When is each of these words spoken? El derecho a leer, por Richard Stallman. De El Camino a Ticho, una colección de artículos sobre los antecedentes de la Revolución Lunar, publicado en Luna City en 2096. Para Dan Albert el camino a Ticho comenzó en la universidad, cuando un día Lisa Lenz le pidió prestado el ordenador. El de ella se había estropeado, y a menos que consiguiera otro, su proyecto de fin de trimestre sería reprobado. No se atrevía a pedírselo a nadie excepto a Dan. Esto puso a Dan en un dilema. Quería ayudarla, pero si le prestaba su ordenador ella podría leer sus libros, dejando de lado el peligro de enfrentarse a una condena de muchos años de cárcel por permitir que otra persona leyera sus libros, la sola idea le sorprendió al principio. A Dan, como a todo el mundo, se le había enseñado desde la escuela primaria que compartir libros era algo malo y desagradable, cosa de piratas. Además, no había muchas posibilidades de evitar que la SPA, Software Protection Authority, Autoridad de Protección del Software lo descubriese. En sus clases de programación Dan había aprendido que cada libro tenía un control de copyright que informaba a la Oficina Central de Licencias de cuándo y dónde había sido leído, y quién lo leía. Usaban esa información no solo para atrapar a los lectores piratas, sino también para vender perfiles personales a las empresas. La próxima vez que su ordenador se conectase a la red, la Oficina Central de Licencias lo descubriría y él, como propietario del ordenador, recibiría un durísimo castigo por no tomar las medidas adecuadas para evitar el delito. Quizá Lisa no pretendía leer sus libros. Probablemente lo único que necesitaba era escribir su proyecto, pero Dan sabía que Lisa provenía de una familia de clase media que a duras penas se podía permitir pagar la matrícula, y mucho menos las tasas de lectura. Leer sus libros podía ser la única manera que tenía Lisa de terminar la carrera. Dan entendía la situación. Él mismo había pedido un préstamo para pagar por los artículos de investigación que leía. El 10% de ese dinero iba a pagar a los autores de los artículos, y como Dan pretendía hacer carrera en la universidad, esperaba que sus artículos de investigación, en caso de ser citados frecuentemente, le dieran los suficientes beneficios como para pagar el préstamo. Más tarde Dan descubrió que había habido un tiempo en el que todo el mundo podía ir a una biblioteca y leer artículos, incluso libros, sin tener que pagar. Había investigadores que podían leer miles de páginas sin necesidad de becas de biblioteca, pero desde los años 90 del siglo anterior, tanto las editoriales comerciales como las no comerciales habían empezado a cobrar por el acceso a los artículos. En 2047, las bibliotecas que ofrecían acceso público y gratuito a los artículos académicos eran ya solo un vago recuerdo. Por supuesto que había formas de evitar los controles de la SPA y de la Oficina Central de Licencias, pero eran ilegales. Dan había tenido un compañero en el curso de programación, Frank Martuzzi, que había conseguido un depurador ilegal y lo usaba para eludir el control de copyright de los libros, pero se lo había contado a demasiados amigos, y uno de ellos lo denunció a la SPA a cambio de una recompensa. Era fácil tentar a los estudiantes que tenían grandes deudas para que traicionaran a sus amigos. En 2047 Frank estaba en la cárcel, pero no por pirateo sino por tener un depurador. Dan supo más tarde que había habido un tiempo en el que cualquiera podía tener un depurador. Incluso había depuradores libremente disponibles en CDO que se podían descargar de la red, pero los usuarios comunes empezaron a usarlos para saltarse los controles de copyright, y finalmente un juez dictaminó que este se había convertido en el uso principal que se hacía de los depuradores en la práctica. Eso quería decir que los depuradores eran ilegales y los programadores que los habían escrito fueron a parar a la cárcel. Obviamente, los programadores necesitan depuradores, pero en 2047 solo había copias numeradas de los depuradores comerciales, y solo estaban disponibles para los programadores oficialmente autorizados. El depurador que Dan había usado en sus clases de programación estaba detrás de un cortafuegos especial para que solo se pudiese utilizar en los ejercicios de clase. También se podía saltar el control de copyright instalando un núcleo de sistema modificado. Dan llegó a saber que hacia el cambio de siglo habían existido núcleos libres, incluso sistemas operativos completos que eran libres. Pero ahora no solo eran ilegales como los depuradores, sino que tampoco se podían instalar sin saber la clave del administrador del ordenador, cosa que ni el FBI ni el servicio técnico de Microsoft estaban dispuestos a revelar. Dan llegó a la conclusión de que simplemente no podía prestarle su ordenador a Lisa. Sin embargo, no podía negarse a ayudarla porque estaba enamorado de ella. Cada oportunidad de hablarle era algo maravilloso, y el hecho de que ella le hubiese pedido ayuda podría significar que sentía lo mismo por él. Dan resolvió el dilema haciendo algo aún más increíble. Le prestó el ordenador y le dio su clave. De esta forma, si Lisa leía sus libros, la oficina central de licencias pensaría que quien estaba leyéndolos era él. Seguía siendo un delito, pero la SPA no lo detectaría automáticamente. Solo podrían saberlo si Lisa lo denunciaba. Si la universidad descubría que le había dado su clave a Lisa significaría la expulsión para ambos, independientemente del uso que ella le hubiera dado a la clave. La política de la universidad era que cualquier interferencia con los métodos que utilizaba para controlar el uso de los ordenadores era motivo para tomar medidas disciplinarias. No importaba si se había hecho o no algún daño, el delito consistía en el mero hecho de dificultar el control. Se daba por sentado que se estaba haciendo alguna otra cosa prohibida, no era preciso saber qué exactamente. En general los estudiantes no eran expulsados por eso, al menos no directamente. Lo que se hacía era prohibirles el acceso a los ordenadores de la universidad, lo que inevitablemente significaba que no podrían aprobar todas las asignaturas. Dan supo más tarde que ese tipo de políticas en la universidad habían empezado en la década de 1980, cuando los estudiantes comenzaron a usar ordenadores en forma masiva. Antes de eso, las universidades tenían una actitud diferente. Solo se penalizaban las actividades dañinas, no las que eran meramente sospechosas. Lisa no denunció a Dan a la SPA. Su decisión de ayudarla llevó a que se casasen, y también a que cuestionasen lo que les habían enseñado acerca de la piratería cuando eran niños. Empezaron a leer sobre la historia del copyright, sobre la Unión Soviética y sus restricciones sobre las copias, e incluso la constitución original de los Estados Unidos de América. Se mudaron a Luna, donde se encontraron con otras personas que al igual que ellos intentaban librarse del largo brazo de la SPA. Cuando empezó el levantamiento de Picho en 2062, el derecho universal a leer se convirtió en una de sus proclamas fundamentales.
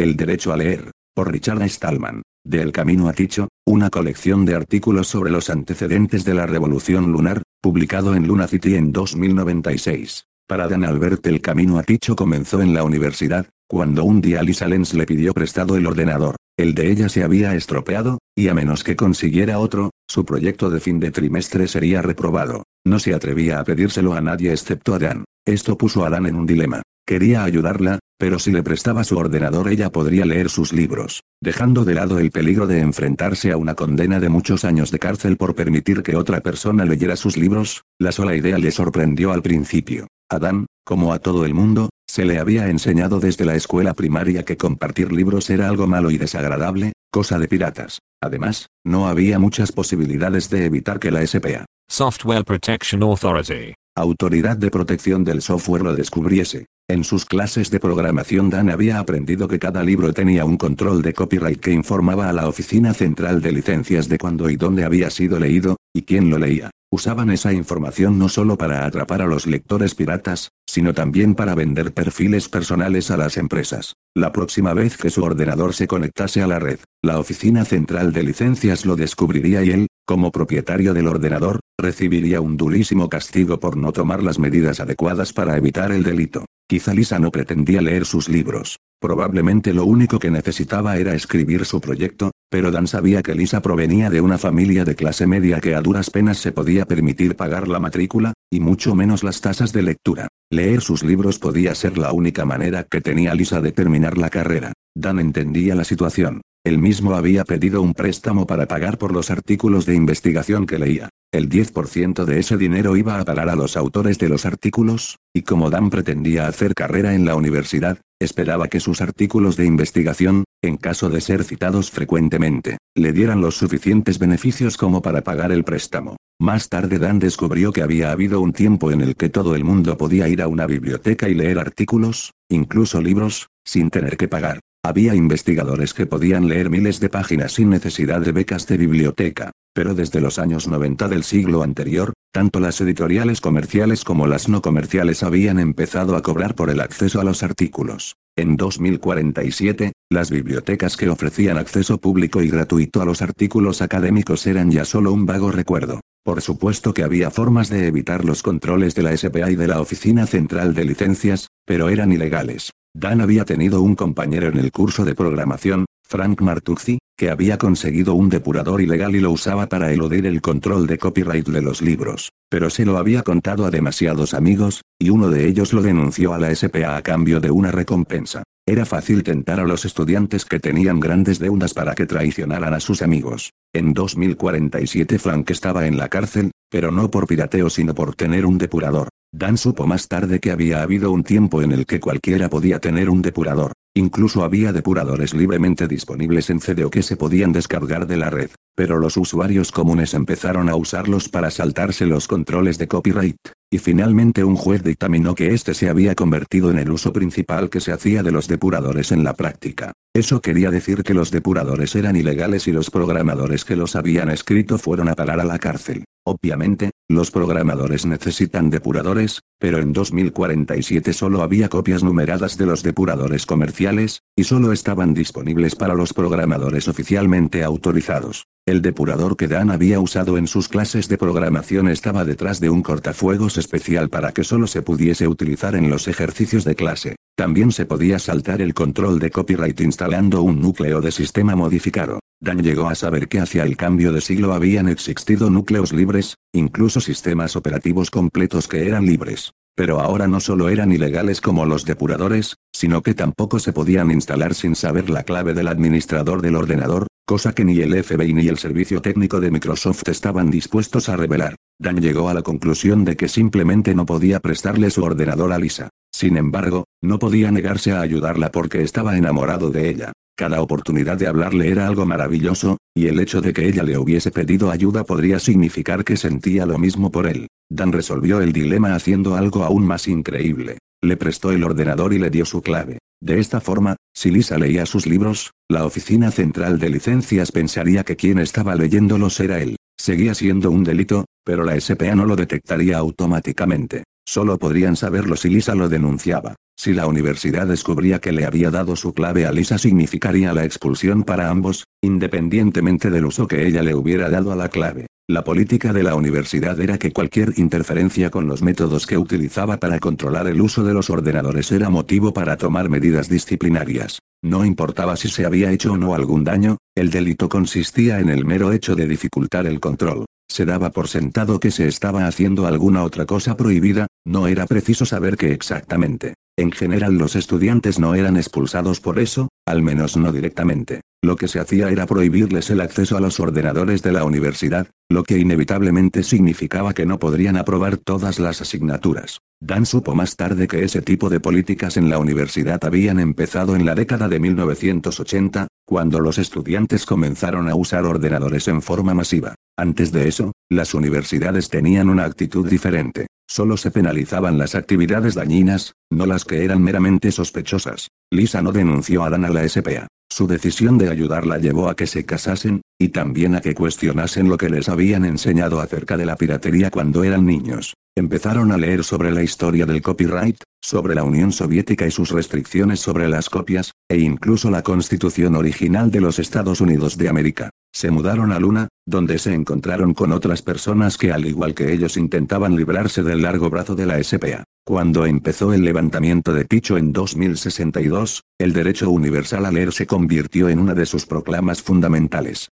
El 0.00 0.16
derecho 0.16 0.50
a 0.50 0.56
leer, 0.56 0.92
por 1.14 1.30
Richard 1.30 1.62
Stallman. 1.68 2.22
De 2.42 2.62
El 2.62 2.72
Camino 2.72 3.10
a 3.10 3.12
Ticho, 3.12 3.48
una 3.66 3.90
colección 3.90 4.46
de 4.46 4.54
artículos 4.54 5.08
sobre 5.08 5.30
los 5.30 5.50
antecedentes 5.50 6.24
de 6.24 6.32
la 6.32 6.46
Revolución 6.46 7.12
Lunar, 7.12 7.42
publicado 7.60 8.14
en 8.14 8.26
Luna 8.26 8.46
City 8.46 8.76
en 8.76 8.92
2096. 8.92 10.24
Para 10.48 10.68
Dan 10.68 10.84
Albert 10.84 11.26
el 11.26 11.42
camino 11.42 11.78
a 11.78 11.82
Ticho 11.82 12.16
comenzó 12.16 12.62
en 12.62 12.72
la 12.72 12.82
universidad, 12.82 13.50
cuando 13.68 14.04
un 14.04 14.22
día 14.22 14.42
Lisa 14.42 14.66
Lenz 14.68 14.94
le 14.94 15.04
pidió 15.04 15.34
prestado 15.34 15.76
el 15.76 15.86
ordenador. 15.86 16.36
El 16.56 16.74
de 16.74 16.90
ella 16.90 17.10
se 17.10 17.22
había 17.22 17.54
estropeado, 17.54 18.20
y 18.34 18.48
a 18.48 18.54
menos 18.54 18.82
que 18.84 18.96
consiguiera 18.96 19.58
otro, 19.58 19.90
su 20.08 20.24
proyecto 20.24 20.70
de 20.70 20.80
fin 20.80 20.98
de 20.98 21.10
trimestre 21.10 21.68
sería 21.68 22.00
reprobado. 22.00 22.62
No 22.86 23.00
se 23.00 23.12
atrevía 23.12 23.60
a 23.60 23.64
pedírselo 23.64 24.14
a 24.14 24.22
nadie 24.22 24.50
excepto 24.50 24.94
a 24.94 24.98
Dan. 24.98 25.24
Esto 25.46 25.76
puso 25.76 26.06
a 26.06 26.10
Dan 26.10 26.24
en 26.24 26.36
un 26.36 26.46
dilema. 26.46 26.80
Quería 27.06 27.44
ayudarla, 27.44 27.98
pero 28.20 28.38
si 28.38 28.52
le 28.52 28.62
prestaba 28.62 29.02
su 29.02 29.16
ordenador 29.16 29.70
ella 29.70 29.90
podría 29.90 30.26
leer 30.26 30.50
sus 30.50 30.74
libros, 30.74 31.22
dejando 31.40 31.86
de 31.86 31.94
lado 31.94 32.18
el 32.18 32.30
peligro 32.30 32.66
de 32.66 32.80
enfrentarse 32.80 33.50
a 33.50 33.56
una 33.56 33.74
condena 33.74 34.20
de 34.20 34.28
muchos 34.28 34.66
años 34.66 34.90
de 34.90 34.98
cárcel 34.98 35.38
por 35.38 35.54
permitir 35.54 36.02
que 36.02 36.16
otra 36.16 36.42
persona 36.42 36.84
leyera 36.84 37.16
sus 37.16 37.38
libros, 37.38 37.82
la 37.98 38.12
sola 38.12 38.36
idea 38.36 38.58
le 38.58 38.72
sorprendió 38.72 39.32
al 39.32 39.40
principio. 39.40 40.06
A 40.28 40.38
Dan, 40.38 40.66
como 40.84 41.14
a 41.14 41.18
todo 41.18 41.46
el 41.46 41.54
mundo, 41.54 41.88
se 42.06 42.26
le 42.26 42.38
había 42.38 42.68
enseñado 42.68 43.20
desde 43.20 43.46
la 43.46 43.54
escuela 43.54 43.94
primaria 43.94 44.44
que 44.44 44.58
compartir 44.58 45.12
libros 45.12 45.48
era 45.48 45.66
algo 45.66 45.86
malo 45.86 46.10
y 46.10 46.18
desagradable, 46.18 46.92
cosa 47.10 47.38
de 47.38 47.48
piratas. 47.48 48.00
Además, 48.22 48.66
no 48.84 49.08
había 49.08 49.38
muchas 49.38 49.72
posibilidades 49.72 50.50
de 50.50 50.66
evitar 50.66 51.00
que 51.00 51.10
la 51.10 51.26
SPA, 51.26 51.64
Software 51.88 52.44
Protection 52.44 53.02
Authority, 53.02 53.72
Autoridad 53.96 54.56
de 54.56 54.70
Protección 54.70 55.24
del 55.24 55.42
Software 55.42 55.82
lo 55.82 55.94
descubriese. 55.94 56.66
En 56.90 57.04
sus 57.04 57.24
clases 57.24 57.70
de 57.70 57.78
programación 57.78 58.50
Dan 58.50 58.68
había 58.68 58.98
aprendido 58.98 59.46
que 59.46 59.60
cada 59.60 59.84
libro 59.84 60.12
tenía 60.12 60.44
un 60.44 60.56
control 60.56 61.02
de 61.02 61.14
copyright 61.14 61.60
que 61.60 61.70
informaba 61.70 62.28
a 62.28 62.32
la 62.32 62.48
Oficina 62.48 62.94
Central 62.94 63.40
de 63.40 63.52
Licencias 63.52 64.08
de 64.08 64.18
cuándo 64.18 64.50
y 64.50 64.56
dónde 64.56 64.82
había 64.82 65.08
sido 65.10 65.38
leído, 65.38 65.76
y 65.94 66.02
quién 66.02 66.30
lo 66.30 66.38
leía. 66.38 66.72
Usaban 66.90 67.30
esa 67.30 67.52
información 67.52 68.18
no 68.18 68.28
solo 68.28 68.58
para 68.58 68.84
atrapar 68.84 69.22
a 69.22 69.26
los 69.26 69.46
lectores 69.46 69.94
piratas, 69.94 70.48
sino 70.66 70.92
también 70.92 71.36
para 71.36 71.54
vender 71.54 71.94
perfiles 71.94 72.48
personales 72.48 73.12
a 73.12 73.16
las 73.16 73.36
empresas. 73.36 73.94
La 74.12 74.32
próxima 74.32 74.74
vez 74.74 74.96
que 74.96 75.10
su 75.10 75.22
ordenador 75.22 75.74
se 75.74 75.86
conectase 75.86 76.42
a 76.42 76.48
la 76.48 76.58
red, 76.58 76.80
la 77.02 77.20
Oficina 77.20 77.64
Central 77.64 78.12
de 78.12 78.24
Licencias 78.24 78.84
lo 78.84 78.96
descubriría 78.96 79.62
y 79.62 79.70
él, 79.70 79.86
como 80.04 80.32
propietario 80.32 80.92
del 80.92 81.06
ordenador, 81.06 81.60
recibiría 81.78 82.40
un 82.40 82.56
durísimo 82.56 83.08
castigo 83.08 83.60
por 83.60 83.76
no 83.76 83.92
tomar 83.92 84.24
las 84.24 84.40
medidas 84.40 84.80
adecuadas 84.80 85.32
para 85.32 85.56
evitar 85.56 85.92
el 85.92 86.02
delito. 86.02 86.46
Quizá 86.70 86.94
Lisa 86.94 87.18
no 87.18 87.32
pretendía 87.32 87.82
leer 87.82 88.04
sus 88.04 88.28
libros. 88.28 88.78
Probablemente 89.00 89.74
lo 89.74 89.84
único 89.84 90.20
que 90.20 90.30
necesitaba 90.30 90.98
era 90.98 91.16
escribir 91.16 91.64
su 91.64 91.80
proyecto, 91.80 92.30
pero 92.48 92.70
Dan 92.70 92.86
sabía 92.86 93.24
que 93.24 93.34
Lisa 93.34 93.60
provenía 93.60 94.08
de 94.08 94.20
una 94.20 94.38
familia 94.38 94.84
de 94.84 94.94
clase 94.94 95.26
media 95.26 95.58
que 95.58 95.74
a 95.74 95.80
duras 95.80 96.10
penas 96.10 96.38
se 96.38 96.52
podía 96.52 96.84
permitir 96.84 97.34
pagar 97.34 97.66
la 97.66 97.80
matrícula, 97.80 98.34
y 98.52 98.60
mucho 98.60 98.94
menos 98.94 99.24
las 99.24 99.40
tasas 99.40 99.72
de 99.72 99.82
lectura. 99.82 100.28
Leer 100.48 100.80
sus 100.80 101.02
libros 101.02 101.40
podía 101.40 101.74
ser 101.74 101.98
la 101.98 102.12
única 102.12 102.44
manera 102.44 102.84
que 102.84 103.00
tenía 103.00 103.34
Lisa 103.34 103.60
de 103.60 103.72
terminar 103.72 104.16
la 104.16 104.30
carrera. 104.30 104.72
Dan 104.94 105.18
entendía 105.18 105.74
la 105.74 105.82
situación. 105.82 106.40
Él 106.64 106.78
mismo 106.78 107.16
había 107.16 107.42
pedido 107.42 107.82
un 107.82 107.94
préstamo 107.94 108.46
para 108.46 108.68
pagar 108.68 108.96
por 108.96 109.12
los 109.12 109.32
artículos 109.32 109.86
de 109.86 109.96
investigación 109.96 110.66
que 110.66 110.78
leía. 110.78 111.08
El 111.32 111.48
10% 111.48 112.24
de 112.24 112.40
ese 112.40 112.56
dinero 112.56 112.96
iba 112.96 113.20
a 113.20 113.24
pagar 113.24 113.50
a 113.50 113.54
los 113.54 113.76
autores 113.76 114.18
de 114.18 114.28
los 114.28 114.46
artículos, 114.46 115.20
y 115.32 115.42
como 115.42 115.70
Dan 115.70 115.88
pretendía 115.88 116.48
hacer 116.48 116.74
carrera 116.74 117.14
en 117.14 117.24
la 117.24 117.36
universidad, 117.36 117.98
esperaba 118.18 118.66
que 118.66 118.80
sus 118.80 119.00
artículos 119.00 119.56
de 119.56 119.64
investigación, 119.64 120.42
en 120.60 120.76
caso 120.76 121.08
de 121.08 121.20
ser 121.20 121.44
citados 121.44 121.92
frecuentemente, 121.92 122.78
le 122.96 123.12
dieran 123.12 123.40
los 123.40 123.56
suficientes 123.56 124.18
beneficios 124.18 124.76
como 124.76 125.02
para 125.02 125.22
pagar 125.22 125.52
el 125.52 125.62
préstamo. 125.62 126.16
Más 126.40 126.68
tarde 126.68 126.98
Dan 126.98 127.20
descubrió 127.20 127.72
que 127.72 127.82
había 127.82 128.10
habido 128.10 128.40
un 128.40 128.52
tiempo 128.52 128.90
en 128.90 129.00
el 129.00 129.14
que 129.14 129.28
todo 129.28 129.54
el 129.54 129.62
mundo 129.62 129.96
podía 129.96 130.28
ir 130.28 130.42
a 130.42 130.48
una 130.48 130.66
biblioteca 130.66 131.28
y 131.28 131.34
leer 131.34 131.60
artículos, 131.60 132.32
incluso 132.48 133.00
libros, 133.00 133.50
sin 133.64 133.90
tener 133.90 134.16
que 134.16 134.26
pagar. 134.26 134.58
Había 134.82 135.14
investigadores 135.14 135.94
que 135.94 136.06
podían 136.06 136.48
leer 136.48 136.70
miles 136.70 136.98
de 136.98 137.08
páginas 137.08 137.52
sin 137.52 137.70
necesidad 137.70 138.20
de 138.20 138.32
becas 138.32 138.66
de 138.66 138.78
biblioteca, 138.78 139.52
pero 139.74 139.94
desde 139.94 140.20
los 140.20 140.38
años 140.38 140.68
90 140.68 141.08
del 141.08 141.24
siglo 141.24 141.62
anterior, 141.62 142.12
tanto 142.32 142.60
las 142.60 142.80
editoriales 142.80 143.40
comerciales 143.40 144.04
como 144.04 144.26
las 144.26 144.48
no 144.48 144.62
comerciales 144.62 145.22
habían 145.22 145.58
empezado 145.58 146.16
a 146.16 146.22
cobrar 146.22 146.54
por 146.54 146.70
el 146.70 146.80
acceso 146.80 147.20
a 147.20 147.24
los 147.24 147.42
artículos. 147.42 148.16
En 148.36 148.56
2047, 148.56 149.92
las 150.10 150.30
bibliotecas 150.30 150.96
que 150.96 151.08
ofrecían 151.08 151.58
acceso 151.58 151.98
público 151.98 152.42
y 152.42 152.48
gratuito 152.48 153.02
a 153.02 153.04
los 153.04 153.22
artículos 153.22 153.82
académicos 153.82 154.46
eran 154.46 154.70
ya 154.70 154.84
solo 154.84 155.12
un 155.12 155.26
vago 155.26 155.50
recuerdo. 155.50 156.00
Por 156.24 156.42
supuesto 156.42 156.92
que 156.92 157.02
había 157.02 157.30
formas 157.30 157.68
de 157.70 157.86
evitar 157.86 158.24
los 158.24 158.42
controles 158.42 158.94
de 158.94 159.02
la 159.02 159.16
SPA 159.16 159.50
y 159.50 159.56
de 159.56 159.66
la 159.66 159.80
Oficina 159.80 160.26
Central 160.26 160.74
de 160.74 160.84
Licencias, 160.84 161.48
pero 161.64 161.88
eran 161.88 162.12
ilegales. 162.12 162.70
Dan 162.94 163.20
había 163.20 163.44
tenido 163.44 163.82
un 163.82 163.94
compañero 163.94 164.48
en 164.48 164.58
el 164.58 164.72
curso 164.72 165.04
de 165.04 165.14
programación, 165.14 165.86
Frank 166.10 166.40
Martuzzi, 166.40 166.98
que 167.16 167.30
había 167.30 167.56
conseguido 167.56 168.14
un 168.14 168.30
depurador 168.30 168.80
ilegal 168.80 169.14
y 169.14 169.20
lo 169.20 169.30
usaba 169.30 169.68
para 169.68 169.92
eludir 169.92 170.26
el 170.26 170.40
control 170.40 170.88
de 170.88 170.98
copyright 170.98 171.46
de 171.46 171.62
los 171.62 171.82
libros, 171.82 172.30
pero 172.50 172.68
se 172.68 172.84
lo 172.84 172.98
había 172.98 173.22
contado 173.22 173.64
a 173.64 173.70
demasiados 173.70 174.34
amigos, 174.34 174.82
y 174.98 175.10
uno 175.10 175.30
de 175.30 175.46
ellos 175.46 175.72
lo 175.72 175.82
denunció 175.82 176.34
a 176.34 176.40
la 176.40 176.52
SPA 176.52 176.96
a 176.96 177.02
cambio 177.02 177.38
de 177.38 177.52
una 177.52 177.70
recompensa. 177.70 178.42
Era 178.66 178.86
fácil 178.86 179.22
tentar 179.22 179.60
a 179.60 179.64
los 179.64 179.84
estudiantes 179.84 180.44
que 180.44 180.58
tenían 180.58 180.98
grandes 180.98 181.38
deudas 181.38 181.74
para 181.74 181.94
que 181.94 182.06
traicionaran 182.06 182.74
a 182.74 182.80
sus 182.80 183.02
amigos. 183.02 183.52
En 183.72 183.94
2047 183.94 185.16
Frank 185.20 185.48
estaba 185.50 185.86
en 185.86 185.96
la 185.96 186.08
cárcel, 186.08 186.50
pero 186.68 186.90
no 186.90 187.08
por 187.08 187.28
pirateo 187.28 187.70
sino 187.70 187.94
por 187.94 188.16
tener 188.16 188.46
un 188.46 188.58
depurador. 188.58 189.10
Dan 189.32 189.56
supo 189.58 189.86
más 189.86 190.08
tarde 190.08 190.40
que 190.40 190.50
había 190.50 190.82
habido 190.82 191.12
un 191.12 191.22
tiempo 191.22 191.62
en 191.62 191.70
el 191.70 191.86
que 191.86 192.00
cualquiera 192.00 192.48
podía 192.48 192.80
tener 192.80 193.10
un 193.10 193.22
depurador. 193.22 193.74
Incluso 194.00 194.44
había 194.44 194.72
depuradores 194.72 195.34
libremente 195.34 195.86
disponibles 195.86 196.48
en 196.48 196.58
CDO 196.58 196.88
que 196.88 197.02
se 197.02 197.18
podían 197.18 197.52
descargar 197.52 198.06
de 198.06 198.16
la 198.16 198.30
red, 198.30 198.48
pero 198.74 198.98
los 198.98 199.18
usuarios 199.18 199.72
comunes 199.72 200.14
empezaron 200.14 200.70
a 200.70 200.74
usarlos 200.74 201.28
para 201.28 201.50
saltarse 201.50 202.06
los 202.06 202.26
controles 202.26 202.78
de 202.78 202.88
copyright, 202.88 203.36
y 203.70 203.76
finalmente 203.76 204.42
un 204.42 204.56
juez 204.56 204.82
dictaminó 204.82 205.34
que 205.34 205.52
este 205.52 205.74
se 205.74 205.90
había 205.90 206.14
convertido 206.14 206.70
en 206.70 206.78
el 206.78 206.90
uso 206.90 207.12
principal 207.12 207.68
que 207.68 207.80
se 207.80 207.92
hacía 207.92 208.22
de 208.22 208.32
los 208.32 208.48
depuradores 208.48 209.12
en 209.12 209.22
la 209.22 209.34
práctica. 209.34 209.92
Eso 210.14 210.40
quería 210.40 210.70
decir 210.70 211.02
que 211.02 211.12
los 211.12 211.30
depuradores 211.30 211.94
eran 211.94 212.16
ilegales 212.16 212.68
y 212.68 212.72
los 212.72 212.90
programadores 212.90 213.66
que 213.66 213.76
los 213.76 213.96
habían 213.96 214.30
escrito 214.30 214.78
fueron 214.78 215.10
a 215.10 215.14
parar 215.14 215.40
a 215.40 215.44
la 215.44 215.58
cárcel. 215.58 216.04
Obviamente, 216.30 216.92
los 217.08 217.32
programadores 217.32 218.06
necesitan 218.06 218.70
depuradores, 218.70 219.40
pero 219.58 219.78
en 219.78 219.92
2047 219.92 221.12
solo 221.12 221.42
había 221.42 221.68
copias 221.68 222.04
numeradas 222.04 222.56
de 222.56 222.66
los 222.66 222.84
depuradores 222.84 223.46
comerciales, 223.46 224.22
y 224.36 224.44
solo 224.44 224.70
estaban 224.70 225.12
disponibles 225.12 225.74
para 225.74 225.94
los 225.94 226.12
programadores 226.14 226.86
oficialmente 226.86 227.64
autorizados. 227.64 228.46
El 228.64 228.80
depurador 228.80 229.36
que 229.36 229.48
Dan 229.48 229.72
había 229.72 229.98
usado 229.98 230.38
en 230.38 230.46
sus 230.46 230.68
clases 230.68 231.08
de 231.08 231.18
programación 231.18 231.88
estaba 231.88 232.24
detrás 232.24 232.60
de 232.60 232.70
un 232.70 232.82
cortafuegos 232.82 233.58
especial 233.58 234.08
para 234.08 234.30
que 234.30 234.44
solo 234.44 234.68
se 234.68 234.82
pudiese 234.82 235.26
utilizar 235.26 235.74
en 235.74 235.90
los 235.90 236.06
ejercicios 236.06 236.62
de 236.62 236.76
clase. 236.76 237.16
También 237.34 237.72
se 237.72 237.86
podía 237.86 238.20
saltar 238.20 238.62
el 238.62 238.72
control 238.72 239.18
de 239.18 239.32
copyright 239.32 239.80
instalando 239.80 240.42
un 240.42 240.60
núcleo 240.60 241.00
de 241.00 241.10
sistema 241.10 241.56
modificado. 241.56 242.20
Dan 242.42 242.62
llegó 242.62 242.88
a 242.88 242.94
saber 242.94 243.28
que 243.28 243.38
hacia 243.38 243.64
el 243.64 243.76
cambio 243.76 244.12
de 244.12 244.22
siglo 244.22 244.54
habían 244.54 244.88
existido 244.88 245.50
núcleos 245.50 245.92
libres, 245.92 246.36
incluso 246.54 247.00
sistemas 247.00 247.54
operativos 247.54 248.10
completos 248.10 248.66
que 248.66 248.86
eran 248.86 249.04
libres. 249.04 249.52
Pero 249.76 250.00
ahora 250.00 250.26
no 250.26 250.40
solo 250.40 250.70
eran 250.70 250.90
ilegales 250.90 251.42
como 251.42 251.66
los 251.66 251.84
depuradores, 251.84 252.56
sino 252.72 253.02
que 253.02 253.14
tampoco 253.14 253.58
se 253.58 253.74
podían 253.74 254.10
instalar 254.10 254.54
sin 254.54 254.74
saber 254.74 255.10
la 255.10 255.22
clave 255.22 255.52
del 255.52 255.68
administrador 255.68 256.40
del 256.40 256.56
ordenador, 256.56 257.08
cosa 257.26 257.52
que 257.52 257.64
ni 257.64 257.78
el 257.80 258.02
FBI 258.02 258.32
ni 258.32 258.48
el 258.48 258.56
servicio 258.56 259.02
técnico 259.02 259.38
de 259.38 259.50
Microsoft 259.50 260.08
estaban 260.08 260.50
dispuestos 260.50 261.10
a 261.10 261.16
revelar. 261.16 261.56
Dan 261.78 262.00
llegó 262.00 262.30
a 262.30 262.34
la 262.34 262.42
conclusión 262.42 263.04
de 263.04 263.16
que 263.16 263.28
simplemente 263.28 263.94
no 263.94 264.06
podía 264.06 264.40
prestarle 264.40 264.90
su 264.90 265.04
ordenador 265.04 265.52
a 265.52 265.58
Lisa. 265.58 265.90
Sin 266.10 266.38
embargo, 266.38 266.84
no 267.02 267.18
podía 267.18 267.50
negarse 267.50 267.92
a 267.92 268.00
ayudarla 268.00 268.50
porque 268.50 268.82
estaba 268.82 269.16
enamorado 269.16 269.70
de 269.70 269.90
ella. 269.90 270.12
Cada 270.40 270.62
oportunidad 270.62 271.18
de 271.18 271.26
hablarle 271.26 271.68
era 271.68 271.86
algo 271.86 272.06
maravilloso, 272.06 272.78
y 272.96 273.08
el 273.08 273.20
hecho 273.20 273.42
de 273.42 273.52
que 273.52 273.68
ella 273.68 273.82
le 273.82 273.98
hubiese 273.98 274.30
pedido 274.30 274.70
ayuda 274.70 275.04
podría 275.04 275.38
significar 275.38 276.02
que 276.02 276.16
sentía 276.16 276.64
lo 276.64 276.78
mismo 276.78 277.10
por 277.10 277.26
él. 277.26 277.48
Dan 277.68 277.92
resolvió 277.92 278.40
el 278.40 278.54
dilema 278.54 278.94
haciendo 278.94 279.34
algo 279.34 279.64
aún 279.64 279.86
más 279.86 280.08
increíble. 280.08 280.78
Le 281.02 281.18
prestó 281.18 281.52
el 281.52 281.62
ordenador 281.62 282.14
y 282.14 282.18
le 282.18 282.30
dio 282.30 282.46
su 282.46 282.62
clave. 282.62 283.00
De 283.22 283.38
esta 283.38 283.60
forma, 283.60 283.96
si 284.14 284.30
Lisa 284.30 284.56
leía 284.56 284.86
sus 284.86 285.06
libros, 285.06 285.50
la 285.68 285.84
oficina 285.84 286.30
central 286.30 286.78
de 286.78 286.88
licencias 286.88 287.52
pensaría 287.52 288.02
que 288.04 288.16
quien 288.16 288.38
estaba 288.38 288.74
leyéndolos 288.76 289.38
era 289.40 289.60
él. 289.60 289.76
Seguía 290.00 290.34
siendo 290.34 290.70
un 290.70 290.84
delito, 290.84 291.26
pero 291.44 291.64
la 291.64 291.78
SPA 291.78 292.14
no 292.14 292.24
lo 292.24 292.34
detectaría 292.34 292.96
automáticamente. 292.96 294.04
Solo 294.26 294.58
podrían 294.58 294.96
saberlo 294.96 295.36
si 295.36 295.48
Lisa 295.48 295.74
lo 295.74 295.88
denunciaba. 295.88 296.54
Si 296.76 296.94
la 296.94 297.06
universidad 297.06 297.66
descubría 297.66 298.20
que 298.20 298.32
le 298.32 298.46
había 298.46 298.70
dado 298.70 298.96
su 298.96 299.12
clave 299.12 299.44
a 299.44 299.52
Lisa 299.52 299.76
significaría 299.76 300.54
la 300.54 300.64
expulsión 300.64 301.24
para 301.24 301.50
ambos, 301.50 301.84
independientemente 302.00 303.10
del 303.10 303.26
uso 303.26 303.46
que 303.46 303.66
ella 303.66 303.82
le 303.82 303.94
hubiera 303.94 304.30
dado 304.30 304.52
a 304.52 304.56
la 304.56 304.70
clave. 304.70 305.06
La 305.28 305.44
política 305.44 305.92
de 305.92 306.02
la 306.02 306.14
universidad 306.14 306.80
era 306.80 306.98
que 306.98 307.12
cualquier 307.12 307.52
interferencia 307.56 308.30
con 308.30 308.48
los 308.48 308.62
métodos 308.62 309.06
que 309.06 309.18
utilizaba 309.18 309.76
para 309.76 310.00
controlar 310.00 310.48
el 310.48 310.60
uso 310.60 310.82
de 310.82 310.94
los 310.94 311.08
ordenadores 311.10 311.70
era 311.70 311.88
motivo 311.88 312.32
para 312.32 312.56
tomar 312.56 312.88
medidas 312.88 313.28
disciplinarias. 313.28 314.18
No 314.42 314.64
importaba 314.64 315.16
si 315.16 315.28
se 315.28 315.44
había 315.44 315.70
hecho 315.70 315.92
o 315.92 315.96
no 315.96 316.14
algún 316.14 316.44
daño, 316.44 316.78
el 316.96 317.10
delito 317.10 317.48
consistía 317.48 318.20
en 318.20 318.28
el 318.28 318.44
mero 318.44 318.72
hecho 318.72 318.96
de 318.96 319.06
dificultar 319.06 319.66
el 319.66 319.78
control. 319.78 320.24
Se 320.50 320.64
daba 320.64 320.90
por 320.90 321.06
sentado 321.06 321.60
que 321.60 321.70
se 321.70 321.86
estaba 321.86 322.26
haciendo 322.26 322.66
alguna 322.66 323.04
otra 323.04 323.24
cosa 323.24 323.56
prohibida, 323.56 324.08
no 324.26 324.48
era 324.48 324.66
preciso 324.66 325.06
saber 325.06 325.36
qué 325.36 325.52
exactamente. 325.52 326.34
En 326.58 326.72
general 326.72 327.14
los 327.14 327.36
estudiantes 327.36 328.00
no 328.00 328.16
eran 328.16 328.36
expulsados 328.36 329.00
por 329.00 329.20
eso, 329.20 329.48
al 329.64 329.80
menos 329.80 330.16
no 330.16 330.32
directamente. 330.32 331.02
Lo 331.22 331.36
que 331.36 331.46
se 331.46 331.60
hacía 331.60 331.90
era 331.90 332.06
prohibirles 332.06 332.68
el 332.70 332.80
acceso 332.80 333.16
a 333.16 333.20
los 333.20 333.38
ordenadores 333.38 334.02
de 334.02 334.10
la 334.10 334.24
universidad, 334.24 334.88
lo 335.08 335.22
que 335.22 335.38
inevitablemente 335.38 336.24
significaba 336.24 336.94
que 336.94 337.06
no 337.06 337.20
podrían 337.20 337.56
aprobar 337.56 337.96
todas 337.96 338.40
las 338.40 338.60
asignaturas. 338.60 339.38
Dan 339.60 339.86
supo 339.86 340.16
más 340.16 340.34
tarde 340.34 340.66
que 340.66 340.82
ese 340.82 341.00
tipo 341.00 341.30
de 341.30 341.38
políticas 341.38 341.96
en 341.96 342.10
la 342.10 342.18
universidad 342.18 342.84
habían 342.84 343.20
empezado 343.20 343.76
en 343.76 343.86
la 343.86 343.94
década 343.94 344.28
de 344.28 344.40
1980, 344.40 345.68
cuando 345.90 346.20
los 346.20 346.38
estudiantes 346.38 347.04
comenzaron 347.04 347.68
a 347.68 347.74
usar 347.74 348.04
ordenadores 348.04 348.68
en 348.68 348.80
forma 348.80 349.12
masiva. 349.12 349.56
Antes 349.76 350.12
de 350.12 350.28
eso, 350.28 350.52
las 350.70 350.94
universidades 350.94 351.68
tenían 351.68 352.08
una 352.08 352.26
actitud 352.26 352.64
diferente. 352.68 353.26
Solo 353.48 353.76
se 353.76 353.90
penalizaban 353.90 354.56
las 354.56 354.76
actividades 354.76 355.34
dañinas, 355.34 355.94
no 356.08 356.26
las 356.26 356.44
que 356.44 356.64
eran 356.64 356.80
meramente 356.80 357.32
sospechosas. 357.32 358.06
Lisa 358.30 358.62
no 358.62 358.70
denunció 358.70 359.24
a 359.24 359.30
Dan 359.30 359.44
a 359.44 359.48
la 359.48 359.68
SPA. 359.68 360.06
Su 360.32 360.46
decisión 360.46 360.96
de 360.96 361.10
ayudarla 361.10 361.58
llevó 361.58 361.88
a 361.88 361.96
que 361.96 362.06
se 362.06 362.24
casasen, 362.24 362.82
y 362.96 363.08
también 363.08 363.56
a 363.56 363.60
que 363.60 363.74
cuestionasen 363.74 364.48
lo 364.48 364.58
que 364.58 364.70
les 364.70 364.88
habían 364.88 365.24
enseñado 365.24 365.80
acerca 365.80 366.16
de 366.16 366.24
la 366.24 366.36
piratería 366.36 366.92
cuando 366.92 367.24
eran 367.24 367.44
niños. 367.44 367.94
Empezaron 368.20 368.70
a 368.70 368.76
leer 368.76 369.02
sobre 369.02 369.32
la 369.32 369.42
historia 369.42 369.86
del 369.86 370.02
copyright, 370.02 370.62
sobre 370.82 371.14
la 371.14 371.24
Unión 371.24 371.52
Soviética 371.52 372.06
y 372.06 372.10
sus 372.10 372.28
restricciones 372.32 373.00
sobre 373.00 373.30
las 373.30 373.48
copias, 373.48 373.92
e 374.10 374.18
incluso 374.18 374.70
la 374.70 374.82
constitución 374.82 375.56
original 375.56 376.10
de 376.10 376.20
los 376.20 376.38
Estados 376.38 376.82
Unidos 376.82 377.16
de 377.16 377.30
América. 377.30 377.70
Se 377.94 378.10
mudaron 378.10 378.52
a 378.52 378.60
Luna, 378.60 378.88
donde 379.06 379.38
se 379.38 379.54
encontraron 379.54 380.12
con 380.12 380.32
otras 380.32 380.60
personas 380.60 381.16
que 381.16 381.32
al 381.32 381.46
igual 381.46 381.72
que 381.72 381.94
ellos 381.94 382.18
intentaban 382.18 382.76
librarse 382.76 383.22
del 383.22 383.40
largo 383.40 383.70
brazo 383.70 383.94
de 383.94 384.04
la 384.04 384.22
SPA. 384.22 384.64
Cuando 384.84 385.24
empezó 385.24 385.72
el 385.72 385.82
levantamiento 385.82 386.52
de 386.52 386.66
Picho 386.66 386.98
en 386.98 387.14
2062, 387.14 388.42
el 388.58 388.74
derecho 388.74 389.08
universal 389.08 389.64
a 389.64 389.70
leer 389.70 389.94
se 389.94 390.06
convirtió 390.06 390.68
en 390.68 390.78
una 390.78 390.92
de 390.92 391.06
sus 391.06 391.24
proclamas 391.24 391.80
fundamentales. 391.80 392.68